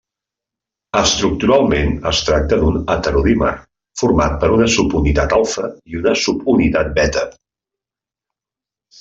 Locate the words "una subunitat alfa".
4.55-5.69